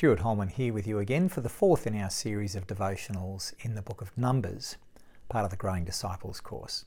Stuart 0.00 0.20
Holman 0.20 0.48
here 0.48 0.72
with 0.72 0.86
you 0.86 0.98
again 0.98 1.28
for 1.28 1.42
the 1.42 1.50
fourth 1.50 1.86
in 1.86 1.94
our 1.94 2.08
series 2.08 2.56
of 2.56 2.66
devotionals 2.66 3.52
in 3.60 3.74
the 3.74 3.82
book 3.82 4.00
of 4.00 4.16
Numbers, 4.16 4.78
part 5.28 5.44
of 5.44 5.50
the 5.50 5.58
Growing 5.58 5.84
Disciples 5.84 6.40
course. 6.40 6.86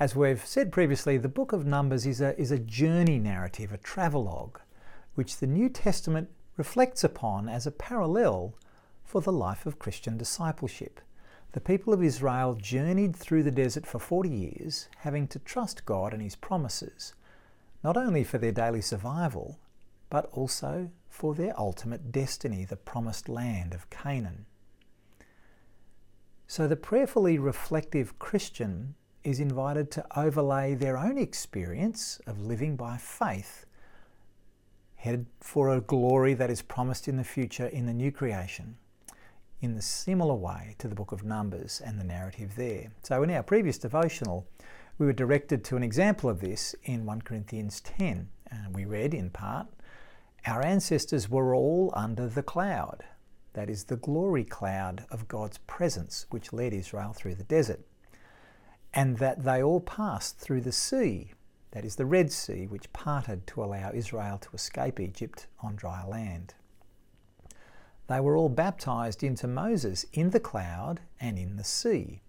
As 0.00 0.16
we've 0.16 0.42
said 0.42 0.72
previously, 0.72 1.18
the 1.18 1.28
book 1.28 1.52
of 1.52 1.66
Numbers 1.66 2.06
is 2.06 2.22
a, 2.22 2.34
is 2.40 2.50
a 2.50 2.58
journey 2.58 3.18
narrative, 3.18 3.74
a 3.74 3.76
travelogue, 3.76 4.58
which 5.16 5.36
the 5.36 5.46
New 5.46 5.68
Testament 5.68 6.30
reflects 6.56 7.04
upon 7.04 7.46
as 7.50 7.66
a 7.66 7.70
parallel 7.70 8.54
for 9.04 9.20
the 9.20 9.30
life 9.32 9.66
of 9.66 9.78
Christian 9.78 10.16
discipleship. 10.16 11.02
The 11.52 11.60
people 11.60 11.92
of 11.92 12.02
Israel 12.02 12.54
journeyed 12.54 13.14
through 13.14 13.42
the 13.42 13.50
desert 13.50 13.84
for 13.84 13.98
40 13.98 14.30
years, 14.30 14.88
having 15.00 15.28
to 15.28 15.38
trust 15.40 15.84
God 15.84 16.14
and 16.14 16.22
His 16.22 16.36
promises, 16.36 17.12
not 17.84 17.98
only 17.98 18.24
for 18.24 18.38
their 18.38 18.50
daily 18.50 18.80
survival, 18.80 19.58
but 20.10 20.28
also 20.32 20.90
for 21.08 21.34
their 21.34 21.58
ultimate 21.58 22.12
destiny, 22.12 22.64
the 22.64 22.76
promised 22.76 23.28
land 23.28 23.74
of 23.74 23.88
Canaan. 23.90 24.46
So 26.46 26.68
the 26.68 26.76
prayerfully 26.76 27.38
reflective 27.38 28.18
Christian 28.18 28.94
is 29.24 29.40
invited 29.40 29.90
to 29.90 30.06
overlay 30.16 30.74
their 30.74 30.96
own 30.96 31.18
experience 31.18 32.20
of 32.26 32.40
living 32.40 32.76
by 32.76 32.96
faith, 32.96 33.66
headed 34.94 35.26
for 35.40 35.70
a 35.70 35.80
glory 35.80 36.34
that 36.34 36.50
is 36.50 36.62
promised 36.62 37.08
in 37.08 37.16
the 37.16 37.24
future 37.24 37.66
in 37.66 37.86
the 37.86 37.92
new 37.92 38.12
creation, 38.12 38.76
in 39.60 39.74
the 39.74 39.82
similar 39.82 40.34
way 40.34 40.76
to 40.78 40.86
the 40.86 40.94
book 40.94 41.10
of 41.10 41.24
Numbers 41.24 41.82
and 41.84 41.98
the 41.98 42.04
narrative 42.04 42.54
there. 42.54 42.92
So 43.02 43.24
in 43.24 43.30
our 43.30 43.42
previous 43.42 43.78
devotional, 43.78 44.46
we 44.98 45.06
were 45.06 45.12
directed 45.12 45.64
to 45.64 45.76
an 45.76 45.82
example 45.82 46.30
of 46.30 46.40
this 46.40 46.76
in 46.84 47.04
1 47.04 47.22
Corinthians 47.22 47.80
10, 47.80 48.28
and 48.50 48.74
we 48.74 48.84
read 48.84 49.12
in 49.12 49.30
part 49.30 49.66
our 50.46 50.64
ancestors 50.64 51.28
were 51.28 51.54
all 51.54 51.92
under 51.94 52.28
the 52.28 52.42
cloud, 52.42 53.04
that 53.54 53.70
is, 53.70 53.84
the 53.84 53.96
glory 53.96 54.44
cloud 54.44 55.04
of 55.10 55.28
God's 55.28 55.58
presence, 55.58 56.26
which 56.30 56.52
led 56.52 56.72
Israel 56.72 57.12
through 57.12 57.34
the 57.34 57.44
desert, 57.44 57.80
and 58.94 59.18
that 59.18 59.44
they 59.44 59.62
all 59.62 59.80
passed 59.80 60.38
through 60.38 60.60
the 60.60 60.72
sea, 60.72 61.32
that 61.72 61.84
is, 61.84 61.96
the 61.96 62.06
Red 62.06 62.32
Sea, 62.32 62.66
which 62.66 62.92
parted 62.92 63.46
to 63.48 63.62
allow 63.62 63.90
Israel 63.92 64.38
to 64.38 64.50
escape 64.54 65.00
Egypt 65.00 65.46
on 65.60 65.76
dry 65.76 66.04
land. 66.06 66.54
They 68.08 68.20
were 68.20 68.36
all 68.36 68.48
baptized 68.48 69.24
into 69.24 69.48
Moses 69.48 70.06
in 70.12 70.30
the 70.30 70.40
cloud 70.40 71.00
and 71.20 71.38
in 71.38 71.56
the 71.56 71.64
sea. 71.64 72.22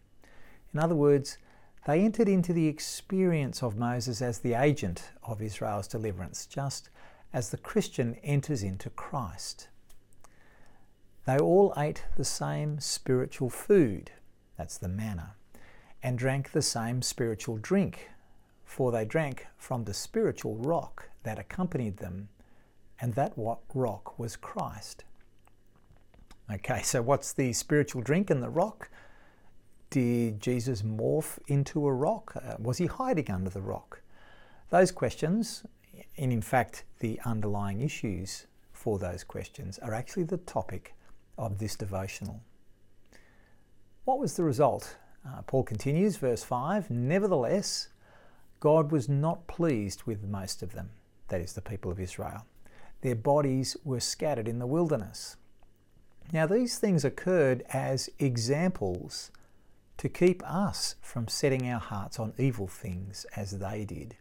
In 0.73 0.79
other 0.79 0.95
words, 0.95 1.37
they 1.85 2.01
entered 2.01 2.27
into 2.27 2.51
the 2.51 2.67
experience 2.67 3.63
of 3.63 3.77
Moses 3.77 4.21
as 4.21 4.39
the 4.39 4.55
agent 4.55 5.11
of 5.23 5.41
Israel's 5.41 5.87
deliverance, 5.87 6.45
just 6.45 6.89
as 7.33 7.49
the 7.49 7.57
Christian 7.57 8.15
enters 8.23 8.63
into 8.63 8.89
Christ. 8.89 9.67
They 11.25 11.37
all 11.37 11.73
ate 11.77 12.05
the 12.15 12.23
same 12.23 12.79
spiritual 12.79 13.49
food, 13.49 14.11
that's 14.57 14.77
the 14.77 14.87
manna, 14.87 15.35
and 16.01 16.17
drank 16.17 16.51
the 16.51 16.61
same 16.61 17.01
spiritual 17.01 17.57
drink, 17.57 18.09
for 18.63 18.91
they 18.91 19.03
drank 19.03 19.47
from 19.57 19.83
the 19.83 19.93
spiritual 19.93 20.55
rock 20.55 21.09
that 21.23 21.37
accompanied 21.37 21.97
them, 21.97 22.29
and 23.01 23.13
that 23.15 23.33
rock 23.35 24.17
was 24.17 24.35
Christ. 24.35 25.03
Okay, 26.49 26.81
so 26.81 27.01
what's 27.01 27.33
the 27.33 27.51
spiritual 27.51 28.01
drink 28.01 28.29
and 28.29 28.41
the 28.41 28.49
rock? 28.49 28.89
Did 29.89 30.39
Jesus 30.39 30.81
morph 30.81 31.39
into 31.47 31.85
a 31.85 31.93
rock? 31.93 32.33
Uh, 32.35 32.55
was 32.57 32.77
he 32.77 32.85
hiding 32.85 33.29
under 33.29 33.49
the 33.49 33.61
rock? 33.61 34.01
Those 34.69 34.91
questions 34.91 35.63
and 36.17 36.31
in 36.31 36.41
fact, 36.41 36.83
the 36.99 37.19
underlying 37.25 37.81
issues 37.81 38.47
for 38.73 38.97
those 38.97 39.23
questions 39.23 39.77
are 39.79 39.93
actually 39.93 40.23
the 40.23 40.37
topic 40.37 40.95
of 41.37 41.59
this 41.59 41.75
devotional. 41.75 42.41
What 44.05 44.19
was 44.19 44.35
the 44.35 44.43
result? 44.43 44.97
Uh, 45.25 45.41
Paul 45.43 45.63
continues, 45.63 46.17
verse 46.17 46.43
5 46.43 46.89
Nevertheless, 46.89 47.89
God 48.59 48.91
was 48.91 49.07
not 49.07 49.47
pleased 49.47 50.03
with 50.03 50.23
most 50.23 50.63
of 50.63 50.73
them, 50.73 50.89
that 51.27 51.41
is, 51.41 51.53
the 51.53 51.61
people 51.61 51.91
of 51.91 51.99
Israel. 51.99 52.45
Their 53.01 53.15
bodies 53.15 53.77
were 53.83 53.99
scattered 53.99 54.47
in 54.47 54.59
the 54.59 54.65
wilderness. 54.65 55.37
Now, 56.33 56.47
these 56.47 56.79
things 56.79 57.05
occurred 57.05 57.63
as 57.69 58.09
examples 58.19 59.31
to 59.97 60.09
keep 60.09 60.43
us 60.43 60.95
from 61.01 61.27
setting 61.27 61.69
our 61.69 61.79
hearts 61.79 62.19
on 62.19 62.33
evil 62.37 62.67
things 62.67 63.25
as 63.35 63.59
they 63.59 63.85
did. 63.85 64.15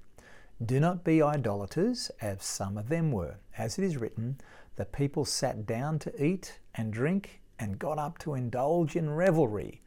Do 0.64 0.80
not 0.80 1.04
be 1.04 1.20
idolaters, 1.20 2.10
as 2.22 2.42
some 2.42 2.78
of 2.78 2.88
them 2.88 3.12
were. 3.12 3.36
As 3.58 3.78
it 3.78 3.84
is 3.84 3.98
written, 3.98 4.38
the 4.76 4.86
people 4.86 5.26
sat 5.26 5.66
down 5.66 5.98
to 5.98 6.24
eat 6.24 6.60
and 6.74 6.90
drink 6.90 7.42
and 7.58 7.78
got 7.78 7.98
up 7.98 8.16
to 8.20 8.32
indulge 8.32 8.96
in 8.96 9.10
revelry, 9.10 9.82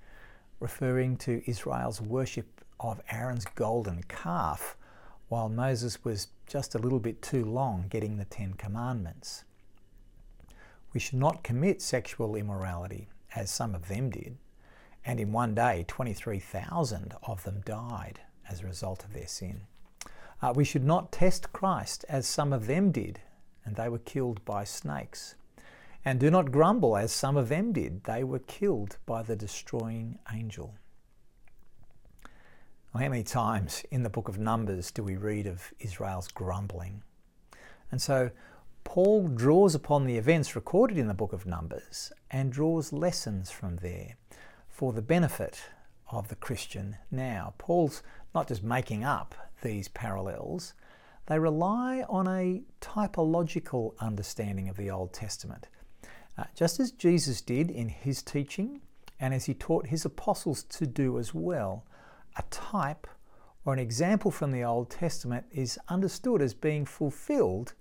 referring 0.60 1.18
to 1.18 1.42
Israel's 1.50 2.00
worship 2.00 2.64
of 2.80 3.02
Aaron's 3.10 3.46
golden 3.46 4.04
calf, 4.04 4.78
while 5.28 5.50
Moses 5.50 6.04
was 6.04 6.28
just 6.46 6.76
a 6.76 6.80
little 6.80 7.00
bit 7.00 7.24
too 7.24 7.46
long 7.46 7.86
getting 7.90 8.18
the 8.18 8.26
Ten 8.26 8.54
Commandments. 8.54 9.46
We 10.94 11.00
should 11.00 11.20
not 11.20 11.44
commit 11.44 11.82
sexual 11.82 12.36
immorality, 12.36 13.10
as 13.34 13.50
some 13.50 13.74
of 13.74 13.88
them 13.88 14.12
did, 14.12 14.38
and 15.04 15.20
in 15.20 15.32
one 15.32 15.56
day 15.56 15.84
23,000 15.88 17.16
of 17.24 17.44
them 17.44 17.62
died 17.66 18.20
as 18.48 18.62
a 18.62 18.68
result 18.68 19.04
of 19.04 19.14
their 19.14 19.28
sin. 19.28 19.62
Uh, 20.42 20.54
we 20.56 20.64
should 20.64 20.86
not 20.86 21.12
test 21.12 21.52
Christ 21.52 22.06
as 22.08 22.26
some 22.26 22.54
of 22.54 22.68
them 22.68 22.92
did, 22.92 23.20
and 23.66 23.76
they 23.76 23.90
were 23.90 24.00
killed 24.00 24.44
by 24.46 24.64
snakes. 24.64 25.36
And 26.06 26.20
do 26.20 26.32
not 26.32 26.52
grumble 26.52 26.96
as 26.96 27.12
some 27.12 27.36
of 27.36 27.50
them 27.50 27.74
did, 27.74 28.06
they 28.06 28.24
were 28.24 28.40
killed 28.40 28.98
by 29.06 29.22
the 29.22 29.36
destroying 29.36 30.18
angel. 30.34 30.76
How 32.94 33.08
many 33.08 33.24
times 33.24 33.84
in 33.92 34.04
the 34.04 34.10
book 34.10 34.28
of 34.28 34.40
Numbers 34.40 34.92
do 34.92 35.04
we 35.04 35.16
read 35.16 35.46
of 35.46 35.74
Israel's 35.80 36.28
grumbling? 36.28 37.04
And 37.92 38.02
so 38.02 38.32
Paul 38.84 39.28
draws 39.28 39.76
upon 39.76 40.06
the 40.06 40.18
events 40.18 40.56
recorded 40.56 40.98
in 40.98 41.08
the 41.08 41.14
book 41.14 41.32
of 41.32 41.46
Numbers 41.46 42.12
and 42.32 42.52
draws 42.52 42.92
lessons 42.92 43.52
from 43.52 43.76
there 43.78 44.16
for 44.68 44.94
the 44.94 45.02
benefit 45.02 45.62
of 46.12 46.30
the 46.30 46.36
Christian 46.36 46.98
now. 47.12 47.54
Paul's 47.60 48.02
not 48.34 48.48
just 48.48 48.64
making 48.64 49.04
up 49.04 49.36
these 49.62 49.88
parallels, 49.88 50.74
they 51.28 51.40
rely 51.40 52.04
on 52.10 52.28
a 52.28 52.64
typological 52.82 53.94
understanding 54.00 54.70
of 54.70 54.78
the 54.78 54.90
Old 54.90 55.14
Testament. 55.14 55.68
Uh, 56.38 56.46
just 56.56 56.80
as 56.80 56.92
Jesus 56.92 57.42
did 57.42 57.70
in 57.70 57.90
his 57.90 58.22
teaching, 58.22 58.82
and 59.20 59.34
as 59.34 59.46
he 59.46 59.54
taught 59.54 59.88
his 59.88 60.06
apostles 60.06 60.64
to 60.64 60.88
do 60.88 61.20
as 61.20 61.34
well, 61.34 61.86
a 62.38 62.44
type 62.50 63.06
or 63.66 63.74
an 63.74 63.80
example 63.80 64.32
from 64.32 64.52
the 64.52 64.64
Old 64.64 64.90
Testament 64.90 65.46
is 65.52 65.78
understood 65.90 66.42
as 66.42 66.54
being 66.54 66.86
fulfilled 66.86 67.74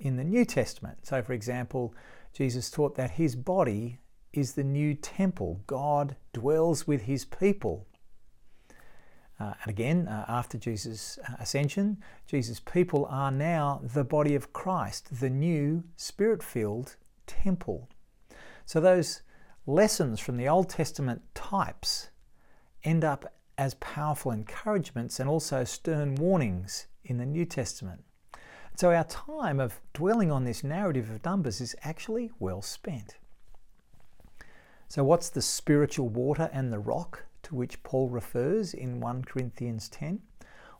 in 0.00 0.16
the 0.16 0.24
New 0.24 0.44
Testament. 0.44 0.98
So, 1.06 1.22
for 1.22 1.32
example, 1.32 1.94
Jesus 2.32 2.70
taught 2.70 2.96
that 2.96 3.12
his 3.12 3.36
body 3.36 3.98
is 4.32 4.54
the 4.54 4.64
new 4.64 4.94
temple. 4.94 5.60
God 5.66 6.16
dwells 6.32 6.86
with 6.86 7.02
his 7.02 7.24
people. 7.24 7.86
Uh, 9.40 9.54
and 9.62 9.70
again, 9.70 10.08
uh, 10.08 10.24
after 10.28 10.58
Jesus' 10.58 11.18
uh, 11.28 11.34
ascension, 11.40 11.98
Jesus' 12.26 12.60
people 12.60 13.06
are 13.06 13.30
now 13.30 13.80
the 13.82 14.04
body 14.04 14.34
of 14.34 14.52
Christ, 14.52 15.20
the 15.20 15.30
new 15.30 15.84
spirit 15.96 16.42
filled 16.42 16.96
temple. 17.26 17.88
So 18.66 18.80
those 18.80 19.22
lessons 19.66 20.20
from 20.20 20.36
the 20.36 20.48
Old 20.48 20.68
Testament 20.68 21.22
types 21.34 22.10
end 22.84 23.04
up 23.04 23.32
as 23.58 23.74
powerful 23.74 24.32
encouragements 24.32 25.20
and 25.20 25.28
also 25.28 25.64
stern 25.64 26.14
warnings 26.14 26.86
in 27.04 27.18
the 27.18 27.26
New 27.26 27.44
Testament. 27.44 28.04
So 28.76 28.92
our 28.92 29.04
time 29.04 29.60
of 29.60 29.80
dwelling 29.92 30.30
on 30.30 30.44
this 30.44 30.64
narrative 30.64 31.10
of 31.10 31.24
Numbers 31.24 31.60
is 31.60 31.76
actually 31.82 32.30
well 32.38 32.62
spent. 32.62 33.16
So, 34.88 35.04
what's 35.04 35.30
the 35.30 35.40
spiritual 35.42 36.08
water 36.08 36.50
and 36.52 36.72
the 36.72 36.78
rock? 36.78 37.24
To 37.44 37.54
which 37.54 37.82
Paul 37.82 38.08
refers 38.08 38.74
in 38.74 39.00
1 39.00 39.24
Corinthians 39.24 39.88
10? 39.88 40.20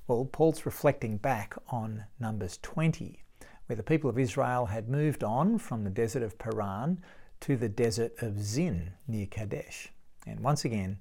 Well, 0.07 0.25
Paul's 0.25 0.67
reflecting 0.67 1.17
back 1.17 1.55
on 1.69 2.05
Numbers 2.19 2.59
20, 2.63 3.23
where 3.67 3.77
the 3.77 3.83
people 3.83 4.11
of 4.11 4.19
Israel 4.19 4.67
had 4.67 4.89
moved 4.89 5.23
on 5.23 5.59
from 5.59 5.85
the 5.85 5.91
desert 5.91 6.23
of 6.23 6.39
Paran 6.39 7.03
to 7.41 7.57
the 7.57 7.69
desert 7.69 8.13
of 8.21 8.41
Zin 8.41 8.93
near 9.07 9.27
Kadesh. 9.27 9.93
And 10.27 10.41
once 10.41 10.65
again, 10.65 10.99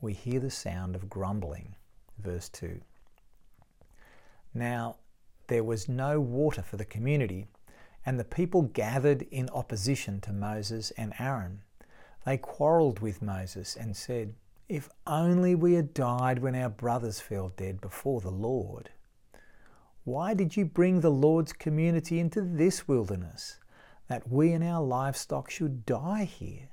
we 0.00 0.12
hear 0.12 0.40
the 0.40 0.50
sound 0.50 0.94
of 0.94 1.08
grumbling. 1.08 1.76
Verse 2.18 2.48
2. 2.48 2.80
Now, 4.52 4.96
there 5.48 5.64
was 5.64 5.88
no 5.88 6.20
water 6.20 6.62
for 6.62 6.76
the 6.76 6.84
community, 6.84 7.46
and 8.06 8.18
the 8.18 8.24
people 8.24 8.62
gathered 8.62 9.22
in 9.30 9.48
opposition 9.50 10.20
to 10.22 10.32
Moses 10.32 10.90
and 10.92 11.12
Aaron. 11.18 11.62
They 12.24 12.38
quarreled 12.38 13.00
with 13.00 13.20
Moses 13.20 13.76
and 13.76 13.96
said, 13.96 14.34
if 14.68 14.88
only 15.06 15.54
we 15.54 15.74
had 15.74 15.94
died 15.94 16.38
when 16.38 16.54
our 16.54 16.70
brothers 16.70 17.20
fell 17.20 17.50
dead 17.56 17.80
before 17.80 18.20
the 18.20 18.30
Lord. 18.30 18.90
Why 20.04 20.34
did 20.34 20.56
you 20.56 20.64
bring 20.64 21.00
the 21.00 21.10
Lord's 21.10 21.52
community 21.52 22.18
into 22.20 22.42
this 22.42 22.86
wilderness? 22.88 23.58
that 24.08 24.30
we 24.30 24.52
and 24.52 24.62
our 24.62 24.82
livestock 24.82 25.50
should 25.50 25.86
die 25.86 26.24
here? 26.24 26.68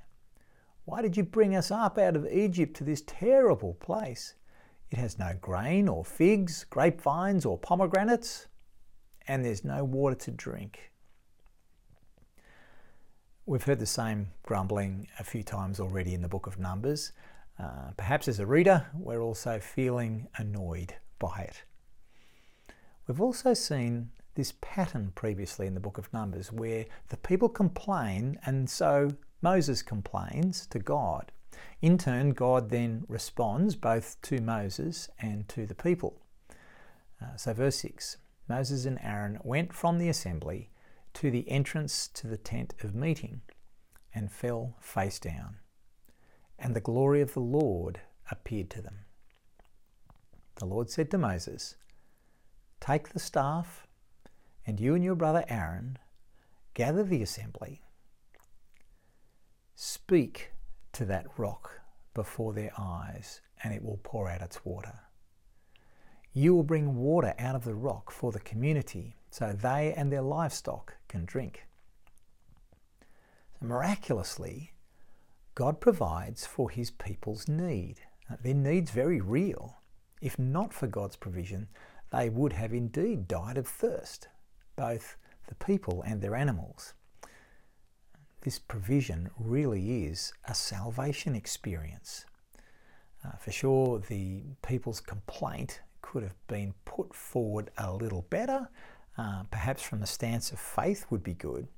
Why 0.84 1.00
did 1.00 1.16
you 1.16 1.22
bring 1.22 1.54
us 1.54 1.70
up 1.70 1.98
out 1.98 2.16
of 2.16 2.26
Egypt 2.26 2.76
to 2.76 2.84
this 2.84 3.02
terrible 3.06 3.74
place? 3.74 4.34
It 4.90 4.98
has 4.98 5.18
no 5.18 5.32
grain 5.40 5.88
or 5.88 6.04
figs, 6.04 6.66
grapevines 6.68 7.46
or 7.46 7.56
pomegranates, 7.56 8.48
and 9.26 9.44
there's 9.44 9.64
no 9.64 9.84
water 9.84 10.16
to 10.16 10.30
drink. 10.30 10.90
We've 13.46 13.62
heard 13.62 13.78
the 13.78 13.86
same 13.86 14.28
grumbling 14.42 15.08
a 15.18 15.24
few 15.24 15.42
times 15.42 15.80
already 15.80 16.14
in 16.14 16.22
the 16.22 16.28
book 16.28 16.46
of 16.46 16.58
Numbers. 16.58 17.12
Uh, 17.58 17.92
perhaps 17.96 18.28
as 18.28 18.40
a 18.40 18.46
reader, 18.46 18.86
we're 18.94 19.22
also 19.22 19.58
feeling 19.58 20.28
annoyed 20.36 20.94
by 21.18 21.40
it. 21.40 21.62
We've 23.06 23.20
also 23.20 23.54
seen 23.54 24.10
this 24.34 24.54
pattern 24.60 25.12
previously 25.14 25.66
in 25.66 25.74
the 25.74 25.80
book 25.80 25.98
of 25.98 26.12
Numbers 26.12 26.50
where 26.50 26.86
the 27.08 27.16
people 27.16 27.48
complain 27.48 28.38
and 28.46 28.68
so 28.68 29.10
Moses 29.42 29.82
complains 29.82 30.66
to 30.68 30.78
God. 30.78 31.32
In 31.80 31.98
turn, 31.98 32.30
God 32.30 32.70
then 32.70 33.04
responds 33.08 33.76
both 33.76 34.20
to 34.22 34.40
Moses 34.40 35.10
and 35.18 35.48
to 35.48 35.66
the 35.66 35.74
people. 35.74 36.20
Uh, 37.20 37.36
so, 37.36 37.52
verse 37.52 37.76
6 37.76 38.16
Moses 38.48 38.84
and 38.84 38.98
Aaron 39.02 39.38
went 39.42 39.72
from 39.72 39.98
the 39.98 40.08
assembly 40.08 40.70
to 41.14 41.30
the 41.30 41.48
entrance 41.50 42.08
to 42.08 42.26
the 42.26 42.36
tent 42.36 42.74
of 42.82 42.94
meeting 42.94 43.42
and 44.14 44.30
fell 44.30 44.76
face 44.80 45.18
down. 45.18 45.56
And 46.62 46.76
the 46.76 46.80
glory 46.80 47.20
of 47.20 47.34
the 47.34 47.40
Lord 47.40 48.00
appeared 48.30 48.70
to 48.70 48.80
them. 48.80 49.00
The 50.56 50.64
Lord 50.64 50.88
said 50.88 51.10
to 51.10 51.18
Moses, 51.18 51.74
Take 52.80 53.08
the 53.08 53.18
staff, 53.18 53.88
and 54.64 54.78
you 54.78 54.94
and 54.94 55.02
your 55.02 55.16
brother 55.16 55.44
Aaron 55.48 55.98
gather 56.74 57.02
the 57.02 57.20
assembly. 57.20 57.82
Speak 59.74 60.52
to 60.92 61.04
that 61.06 61.26
rock 61.36 61.80
before 62.14 62.52
their 62.52 62.70
eyes, 62.78 63.40
and 63.64 63.74
it 63.74 63.82
will 63.82 63.98
pour 64.04 64.30
out 64.30 64.40
its 64.40 64.64
water. 64.64 65.00
You 66.32 66.54
will 66.54 66.62
bring 66.62 66.94
water 66.94 67.34
out 67.40 67.56
of 67.56 67.64
the 67.64 67.74
rock 67.74 68.12
for 68.12 68.30
the 68.30 68.40
community 68.40 69.16
so 69.30 69.52
they 69.52 69.92
and 69.96 70.12
their 70.12 70.22
livestock 70.22 70.94
can 71.08 71.24
drink. 71.24 71.66
So 73.58 73.66
miraculously, 73.66 74.74
God 75.54 75.80
provides 75.80 76.46
for 76.46 76.70
his 76.70 76.90
people's 76.90 77.48
need. 77.48 77.96
Their 78.42 78.54
need's 78.54 78.90
very 78.90 79.20
real. 79.20 79.76
If 80.20 80.38
not 80.38 80.72
for 80.72 80.86
God's 80.86 81.16
provision, 81.16 81.68
they 82.10 82.30
would 82.30 82.52
have 82.52 82.72
indeed 82.72 83.28
died 83.28 83.58
of 83.58 83.66
thirst, 83.66 84.28
both 84.76 85.16
the 85.48 85.54
people 85.54 86.02
and 86.06 86.20
their 86.20 86.34
animals. 86.34 86.94
This 88.42 88.58
provision 88.58 89.30
really 89.38 90.04
is 90.04 90.32
a 90.46 90.54
salvation 90.54 91.34
experience. 91.34 92.24
Uh, 93.24 93.32
for 93.38 93.52
sure, 93.52 93.98
the 94.00 94.42
people's 94.62 95.00
complaint 95.00 95.80
could 96.00 96.22
have 96.22 96.34
been 96.48 96.74
put 96.84 97.14
forward 97.14 97.70
a 97.78 97.92
little 97.92 98.22
better, 98.30 98.68
uh, 99.16 99.44
perhaps 99.50 99.82
from 99.82 100.00
the 100.00 100.06
stance 100.06 100.50
of 100.50 100.58
faith 100.58 101.06
would 101.10 101.22
be 101.22 101.34
good. 101.34 101.68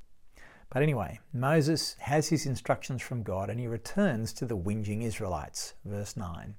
But 0.70 0.82
anyway, 0.82 1.20
Moses 1.32 1.96
has 2.00 2.28
his 2.28 2.46
instructions 2.46 3.02
from 3.02 3.22
God 3.22 3.48
and 3.48 3.60
he 3.60 3.66
returns 3.66 4.32
to 4.34 4.44
the 4.44 4.56
whinging 4.56 5.02
Israelites. 5.02 5.74
Verse 5.84 6.16
9. 6.16 6.54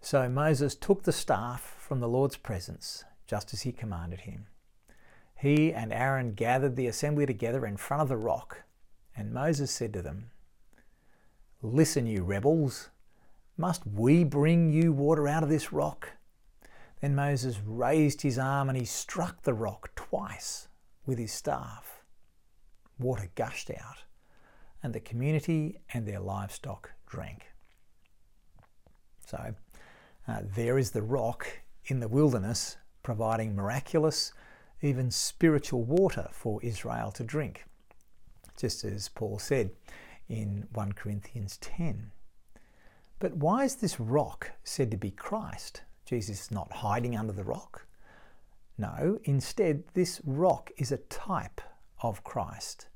So 0.00 0.28
Moses 0.28 0.74
took 0.74 1.02
the 1.02 1.12
staff 1.12 1.76
from 1.78 2.00
the 2.00 2.08
Lord's 2.08 2.36
presence, 2.36 3.04
just 3.26 3.52
as 3.52 3.62
he 3.62 3.72
commanded 3.72 4.20
him. 4.20 4.46
He 5.34 5.72
and 5.72 5.92
Aaron 5.92 6.34
gathered 6.34 6.76
the 6.76 6.86
assembly 6.86 7.26
together 7.26 7.66
in 7.66 7.76
front 7.76 8.02
of 8.02 8.08
the 8.08 8.16
rock, 8.16 8.64
and 9.16 9.32
Moses 9.32 9.70
said 9.70 9.92
to 9.94 10.02
them, 10.02 10.30
Listen, 11.62 12.06
you 12.06 12.22
rebels, 12.22 12.90
must 13.56 13.86
we 13.86 14.24
bring 14.24 14.72
you 14.72 14.92
water 14.92 15.28
out 15.28 15.42
of 15.42 15.50
this 15.50 15.72
rock? 15.72 16.12
Then 17.00 17.14
Moses 17.14 17.60
raised 17.64 18.22
his 18.22 18.38
arm 18.38 18.68
and 18.68 18.78
he 18.78 18.84
struck 18.84 19.42
the 19.42 19.54
rock 19.54 19.94
twice 19.94 20.68
with 21.04 21.18
his 21.18 21.32
staff. 21.32 21.99
Water 23.00 23.30
gushed 23.34 23.70
out, 23.70 24.04
and 24.82 24.94
the 24.94 25.00
community 25.00 25.80
and 25.92 26.06
their 26.06 26.20
livestock 26.20 26.92
drank. 27.06 27.46
So, 29.26 29.54
uh, 30.28 30.40
there 30.54 30.78
is 30.78 30.90
the 30.90 31.02
rock 31.02 31.46
in 31.86 32.00
the 32.00 32.08
wilderness 32.08 32.76
providing 33.02 33.56
miraculous, 33.56 34.32
even 34.82 35.10
spiritual 35.10 35.82
water 35.82 36.28
for 36.30 36.62
Israel 36.62 37.10
to 37.12 37.24
drink, 37.24 37.64
just 38.56 38.84
as 38.84 39.08
Paul 39.08 39.38
said 39.38 39.70
in 40.28 40.68
1 40.72 40.92
Corinthians 40.92 41.56
10. 41.58 42.12
But 43.18 43.36
why 43.36 43.64
is 43.64 43.76
this 43.76 44.00
rock 44.00 44.52
said 44.64 44.90
to 44.90 44.96
be 44.96 45.10
Christ? 45.10 45.82
Jesus 46.04 46.42
is 46.42 46.50
not 46.50 46.72
hiding 46.72 47.16
under 47.16 47.32
the 47.32 47.44
rock. 47.44 47.86
No, 48.78 49.18
instead, 49.24 49.84
this 49.94 50.20
rock 50.24 50.70
is 50.78 50.90
a 50.90 50.96
type 50.96 51.60
of 52.02 52.24
Christ. 52.24 52.88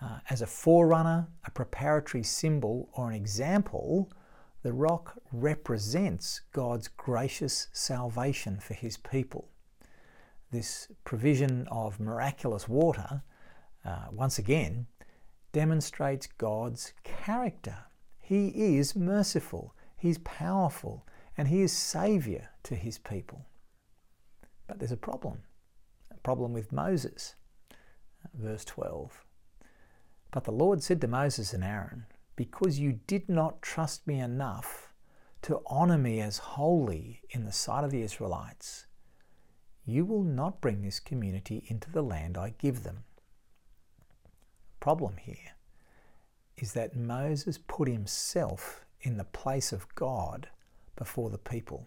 Uh, 0.00 0.18
as 0.28 0.42
a 0.42 0.46
forerunner, 0.46 1.26
a 1.44 1.50
preparatory 1.50 2.22
symbol, 2.22 2.90
or 2.92 3.08
an 3.08 3.14
example 3.14 4.10
the 4.62 4.72
rock 4.72 5.16
represents 5.30 6.40
God's 6.52 6.88
gracious 6.88 7.68
salvation 7.72 8.58
for 8.58 8.74
his 8.74 8.96
people. 8.96 9.48
This 10.50 10.88
provision 11.04 11.68
of 11.70 12.00
miraculous 12.00 12.68
water, 12.68 13.22
uh, 13.84 14.06
once 14.10 14.38
again, 14.38 14.86
demonstrates 15.52 16.26
God's 16.26 16.92
character. 17.04 17.76
He 18.18 18.76
is 18.76 18.96
merciful, 18.96 19.74
He's 19.96 20.18
powerful, 20.18 21.06
and 21.36 21.48
He 21.48 21.62
is 21.62 21.72
Saviour 21.72 22.48
to 22.64 22.74
His 22.74 22.98
people. 22.98 23.46
But 24.66 24.78
there's 24.78 24.92
a 24.92 24.96
problem 24.96 25.42
a 26.10 26.18
problem 26.18 26.52
with 26.52 26.72
Moses. 26.72 27.34
Verse 28.34 28.64
12. 28.64 29.25
But 30.36 30.44
the 30.44 30.52
Lord 30.52 30.82
said 30.82 31.00
to 31.00 31.08
Moses 31.08 31.54
and 31.54 31.64
Aaron, 31.64 32.04
because 32.36 32.78
you 32.78 33.00
did 33.06 33.26
not 33.26 33.62
trust 33.62 34.06
me 34.06 34.20
enough 34.20 34.92
to 35.40 35.62
honor 35.64 35.96
me 35.96 36.20
as 36.20 36.36
holy 36.36 37.22
in 37.30 37.46
the 37.46 37.52
sight 37.52 37.84
of 37.84 37.90
the 37.90 38.02
Israelites, 38.02 38.84
you 39.86 40.04
will 40.04 40.22
not 40.22 40.60
bring 40.60 40.82
this 40.82 41.00
community 41.00 41.64
into 41.68 41.90
the 41.90 42.02
land 42.02 42.36
I 42.36 42.52
give 42.58 42.82
them. 42.82 43.04
Problem 44.78 45.16
here 45.16 45.54
is 46.58 46.74
that 46.74 46.94
Moses 46.94 47.56
put 47.56 47.88
himself 47.88 48.84
in 49.00 49.16
the 49.16 49.24
place 49.24 49.72
of 49.72 49.94
God 49.94 50.50
before 50.96 51.30
the 51.30 51.38
people. 51.38 51.86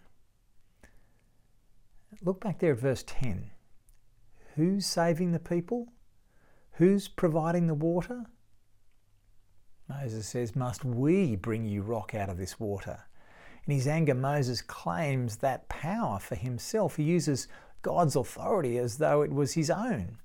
Look 2.20 2.40
back 2.40 2.58
there 2.58 2.72
at 2.72 2.80
verse 2.80 3.04
10. 3.06 3.52
Who's 4.56 4.86
saving 4.86 5.30
the 5.30 5.38
people? 5.38 5.92
Who's 6.72 7.06
providing 7.06 7.68
the 7.68 7.74
water? 7.74 8.26
Moses 9.90 10.28
says, 10.28 10.54
Must 10.54 10.84
we 10.84 11.34
bring 11.34 11.64
you 11.64 11.82
rock 11.82 12.14
out 12.14 12.28
of 12.28 12.38
this 12.38 12.60
water? 12.60 13.00
In 13.66 13.74
his 13.74 13.88
anger, 13.88 14.14
Moses 14.14 14.62
claims 14.62 15.38
that 15.38 15.68
power 15.68 16.20
for 16.20 16.36
himself. 16.36 16.96
He 16.96 17.02
uses 17.02 17.48
God's 17.82 18.14
authority 18.14 18.78
as 18.78 18.98
though 18.98 19.22
it 19.22 19.32
was 19.32 19.54
his 19.54 19.68
own 19.68 20.18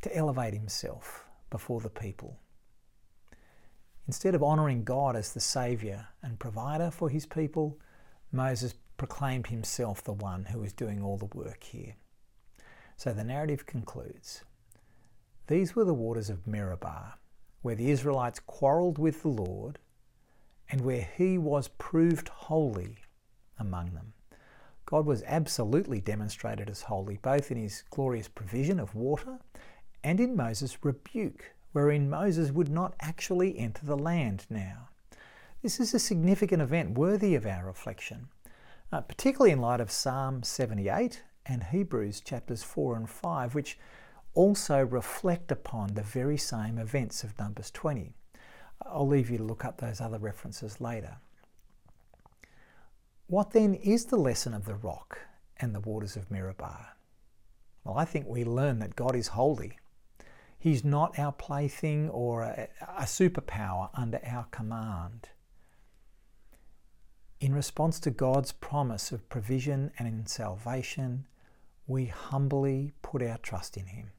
to 0.00 0.16
elevate 0.16 0.54
himself 0.54 1.26
before 1.50 1.80
the 1.80 1.90
people. 1.90 2.38
Instead 4.06 4.34
of 4.34 4.42
honouring 4.42 4.82
God 4.82 5.14
as 5.14 5.34
the 5.34 5.40
Saviour 5.40 6.08
and 6.22 6.38
provider 6.38 6.90
for 6.90 7.10
his 7.10 7.26
people, 7.26 7.78
Moses 8.32 8.74
proclaimed 8.96 9.48
himself 9.48 10.02
the 10.02 10.12
one 10.12 10.46
who 10.46 10.60
was 10.60 10.72
doing 10.72 11.02
all 11.02 11.18
the 11.18 11.26
work 11.26 11.64
here. 11.64 11.96
So 12.96 13.12
the 13.12 13.24
narrative 13.24 13.66
concludes 13.66 14.42
These 15.48 15.76
were 15.76 15.84
the 15.84 15.94
waters 15.94 16.30
of 16.30 16.46
Meribah 16.46 17.18
where 17.62 17.74
the 17.74 17.90
Israelites 17.90 18.40
quarrelled 18.40 18.98
with 18.98 19.22
the 19.22 19.28
Lord 19.28 19.78
and 20.70 20.80
where 20.80 21.08
he 21.16 21.38
was 21.38 21.68
proved 21.68 22.28
holy 22.28 22.98
among 23.58 23.94
them. 23.94 24.12
God 24.84 25.06
was 25.06 25.22
absolutely 25.22 26.00
demonstrated 26.00 26.68
as 26.68 26.82
holy, 26.82 27.18
both 27.22 27.50
in 27.50 27.56
his 27.56 27.84
glorious 27.90 28.28
provision 28.28 28.78
of 28.78 28.94
water 28.94 29.38
and 30.04 30.20
in 30.20 30.36
Moses' 30.36 30.84
rebuke, 30.84 31.54
wherein 31.72 32.10
Moses 32.10 32.50
would 32.50 32.68
not 32.68 32.94
actually 33.00 33.58
enter 33.58 33.86
the 33.86 33.96
land 33.96 34.44
now. 34.50 34.88
This 35.62 35.78
is 35.78 35.94
a 35.94 35.98
significant 35.98 36.60
event 36.60 36.98
worthy 36.98 37.34
of 37.34 37.46
our 37.46 37.64
reflection, 37.64 38.28
uh, 38.90 39.00
particularly 39.00 39.52
in 39.52 39.60
light 39.60 39.80
of 39.80 39.90
Psalm 39.92 40.42
78 40.42 41.22
and 41.46 41.64
Hebrews 41.64 42.20
chapters 42.20 42.62
4 42.62 42.96
and 42.96 43.08
5, 43.08 43.54
which 43.54 43.78
also 44.34 44.84
reflect 44.84 45.52
upon 45.52 45.94
the 45.94 46.02
very 46.02 46.36
same 46.36 46.78
events 46.78 47.24
of 47.24 47.38
Numbers 47.38 47.70
20. 47.70 48.14
I'll 48.86 49.06
leave 49.06 49.30
you 49.30 49.38
to 49.38 49.44
look 49.44 49.64
up 49.64 49.78
those 49.78 50.00
other 50.00 50.18
references 50.18 50.80
later. 50.80 51.16
What 53.26 53.52
then 53.52 53.74
is 53.74 54.06
the 54.06 54.16
lesson 54.16 54.54
of 54.54 54.64
the 54.64 54.74
rock 54.74 55.18
and 55.58 55.74
the 55.74 55.80
waters 55.80 56.16
of 56.16 56.30
Meribah? 56.30 56.94
Well, 57.84 57.96
I 57.96 58.04
think 58.04 58.26
we 58.26 58.44
learn 58.44 58.78
that 58.80 58.96
God 58.96 59.16
is 59.16 59.28
holy. 59.28 59.78
He's 60.58 60.84
not 60.84 61.18
our 61.18 61.32
plaything 61.32 62.08
or 62.10 62.42
a, 62.42 62.68
a 62.80 63.02
superpower 63.02 63.90
under 63.94 64.20
our 64.24 64.44
command. 64.50 65.30
In 67.40 67.54
response 67.54 67.98
to 68.00 68.10
God's 68.10 68.52
promise 68.52 69.10
of 69.10 69.28
provision 69.28 69.90
and 69.98 70.06
in 70.06 70.26
salvation, 70.26 71.26
we 71.88 72.06
humbly 72.06 72.92
put 73.02 73.22
our 73.22 73.38
trust 73.38 73.76
in 73.76 73.86
Him. 73.86 74.12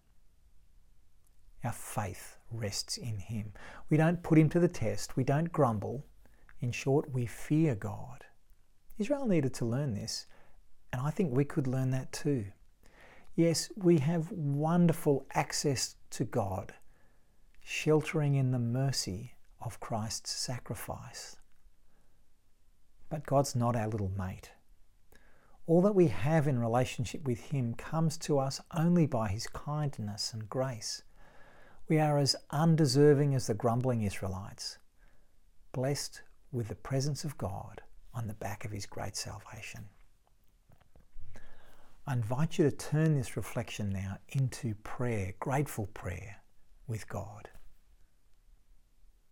Our 1.64 1.72
faith 1.72 2.38
rests 2.52 2.98
in 2.98 3.18
Him. 3.18 3.54
We 3.90 3.98
don't 3.98 4.24
put 4.24 4.38
Him 4.38 4.50
to 4.50 4.60
the 4.60 4.68
test, 4.68 5.16
we 5.16 5.24
don't 5.24 5.52
grumble. 5.52 6.06
In 6.60 6.72
short, 6.72 7.12
we 7.12 7.26
fear 7.26 7.76
God. 7.76 8.24
Israel 8.98 9.28
needed 9.28 9.54
to 9.56 9.66
learn 9.66 9.94
this, 9.94 10.28
and 10.92 11.02
I 11.02 11.10
think 11.10 11.32
we 11.36 11.44
could 11.44 11.68
learn 11.68 11.90
that 11.92 12.12
too. 12.12 12.46
Yes, 13.36 13.72
we 13.76 13.98
have 13.98 14.32
wonderful 14.32 15.26
access 15.34 15.96
to 16.12 16.24
God, 16.24 16.74
sheltering 17.62 18.36
in 18.36 18.52
the 18.52 18.60
mercy 18.60 19.34
of 19.60 19.80
Christ's 19.80 20.32
sacrifice. 20.32 21.38
But 23.10 23.26
God's 23.26 23.56
not 23.56 23.76
our 23.76 23.88
little 23.88 24.12
mate. 24.18 24.52
All 25.66 25.82
that 25.82 25.96
we 25.96 26.08
have 26.08 26.48
in 26.48 26.60
relationship 26.60 27.24
with 27.26 27.40
Him 27.40 27.74
comes 27.74 28.18
to 28.20 28.38
us 28.38 28.62
only 28.76 29.06
by 29.08 29.30
His 29.30 29.48
kindness 29.48 30.34
and 30.34 30.50
grace. 30.50 31.02
We 31.90 32.00
are 32.00 32.18
as 32.18 32.36
undeserving 32.50 33.36
as 33.36 33.48
the 33.48 33.54
grumbling 33.54 34.04
Israelites, 34.04 34.78
blessed 35.74 36.22
with 36.52 36.70
the 36.70 36.76
presence 36.76 37.26
of 37.26 37.38
God 37.38 37.82
on 38.14 38.28
the 38.28 38.34
back 38.34 38.64
of 38.64 38.72
His 38.72 38.86
great 38.86 39.18
salvation. 39.18 39.90
I 42.08 42.14
invite 42.14 42.58
you 42.58 42.70
to 42.70 42.76
turn 42.76 43.16
this 43.16 43.36
reflection 43.36 43.90
now 43.90 44.18
into 44.30 44.76
prayer, 44.76 45.34
grateful 45.40 45.88
prayer 45.88 46.38
with 46.88 47.08
God. 47.10 47.50